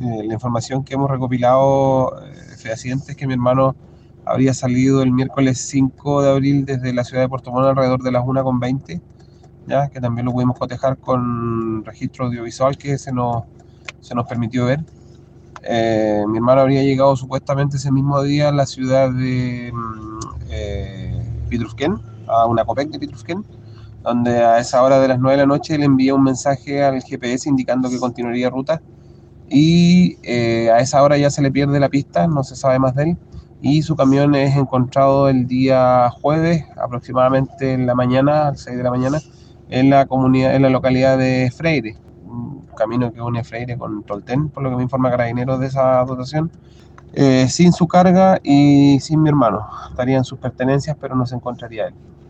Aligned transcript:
eh, 0.00 0.22
la 0.24 0.34
información 0.34 0.84
que 0.84 0.94
hemos 0.94 1.10
recopilado 1.10 2.22
eh, 2.24 2.34
fehaciente 2.56 3.12
es 3.12 3.16
que 3.16 3.26
mi 3.26 3.32
hermano 3.32 3.74
habría 4.24 4.54
salido 4.54 5.02
el 5.02 5.10
miércoles 5.10 5.58
5 5.68 6.22
de 6.22 6.30
abril 6.30 6.64
desde 6.64 6.92
la 6.92 7.02
ciudad 7.02 7.22
de 7.22 7.28
Puerto 7.28 7.50
Montt 7.50 7.66
alrededor 7.66 8.02
de 8.02 8.12
las 8.12 8.22
1.20, 8.22 9.00
ya 9.66 9.88
que 9.88 10.00
también 10.00 10.26
lo 10.26 10.32
pudimos 10.32 10.56
cotejar 10.56 10.98
con 10.98 11.84
registro 11.84 12.26
audiovisual 12.26 12.76
que 12.76 12.98
se 12.98 13.12
nos, 13.12 13.44
se 14.00 14.14
nos 14.14 14.26
permitió 14.26 14.66
ver. 14.66 14.84
Eh, 15.62 16.22
mi 16.28 16.36
hermano 16.36 16.60
habría 16.60 16.82
llegado 16.82 17.16
supuestamente 17.16 17.78
ese 17.78 17.90
mismo 17.90 18.22
día 18.22 18.50
a 18.50 18.52
la 18.52 18.66
ciudad 18.66 19.10
de 19.10 19.72
mm, 19.74 20.18
eh, 20.50 21.22
Pitrusquén, 21.48 21.96
a 22.28 22.46
una 22.46 22.64
COPEC 22.64 22.90
de 22.90 22.98
Pitrusquén, 23.00 23.44
donde 24.02 24.44
a 24.44 24.58
esa 24.58 24.82
hora 24.82 25.00
de 25.00 25.08
las 25.08 25.18
9 25.18 25.36
de 25.36 25.42
la 25.42 25.46
noche 25.46 25.76
le 25.76 25.86
envía 25.86 26.14
un 26.14 26.22
mensaje 26.22 26.84
al 26.84 27.02
GPS 27.02 27.48
indicando 27.48 27.90
que 27.90 27.98
continuaría 27.98 28.48
ruta 28.50 28.80
y 29.50 30.18
eh, 30.22 30.70
a 30.70 30.78
esa 30.78 31.02
hora 31.02 31.16
ya 31.16 31.30
se 31.30 31.42
le 31.42 31.50
pierde 31.50 31.80
la 31.80 31.88
pista, 31.88 32.26
no 32.26 32.42
se 32.44 32.56
sabe 32.56 32.78
más 32.78 32.94
de 32.94 33.04
él 33.04 33.18
y 33.60 33.82
su 33.82 33.96
camión 33.96 34.34
es 34.34 34.56
encontrado 34.56 35.28
el 35.28 35.46
día 35.46 36.10
jueves 36.10 36.64
aproximadamente 36.80 37.72
en 37.72 37.86
la 37.86 37.94
mañana, 37.94 38.48
a 38.48 38.54
6 38.54 38.76
de 38.76 38.82
la 38.82 38.90
mañana, 38.90 39.18
en 39.68 39.90
la 39.90 40.06
comunidad, 40.06 40.54
en 40.54 40.62
la 40.62 40.70
localidad 40.70 41.18
de 41.18 41.50
Freire, 41.54 41.96
un 42.24 42.66
camino 42.76 43.12
que 43.12 43.20
une 43.20 43.42
Freire 43.42 43.76
con 43.76 44.04
Tolten, 44.04 44.50
por 44.50 44.62
lo 44.62 44.70
que 44.70 44.76
me 44.76 44.82
informa 44.84 45.10
Carabineros 45.10 45.58
de 45.58 45.66
esa 45.66 46.04
dotación, 46.04 46.50
eh, 47.12 47.48
sin 47.48 47.72
su 47.72 47.88
carga 47.88 48.38
y 48.42 49.00
sin 49.00 49.22
mi 49.22 49.28
hermano. 49.28 49.66
Estarían 49.90 50.24
sus 50.24 50.38
pertenencias, 50.38 50.96
pero 51.00 51.16
no 51.16 51.26
se 51.26 51.34
encontraría 51.34 51.88
él. 51.88 51.94